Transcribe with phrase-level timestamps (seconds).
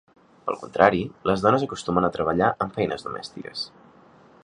[0.45, 1.01] Pel contrari,
[1.31, 3.67] les dones acostumen a treballar en feines domèstiques.